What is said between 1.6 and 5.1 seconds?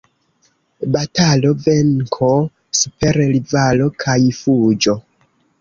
venko super rivalo kaj fuĝo.